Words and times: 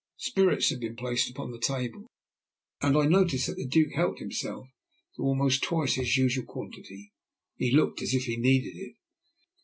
Spirits 0.17 0.71
had 0.71 0.79
been 0.79 0.95
placed 0.95 1.29
upon 1.29 1.51
the 1.51 1.59
table, 1.59 2.07
and 2.81 2.97
I 2.97 3.05
noticed 3.05 3.45
that 3.45 3.53
the 3.55 3.67
Duke 3.67 3.93
helped 3.93 4.17
himself 4.17 4.67
to 5.15 5.21
almost 5.21 5.61
twice 5.63 5.93
his 5.93 6.17
usual 6.17 6.43
quantity. 6.45 7.13
He 7.57 7.69
looked 7.71 8.01
as 8.01 8.15
if 8.15 8.23
he 8.23 8.35
needed 8.37 8.75
it. 8.75 8.95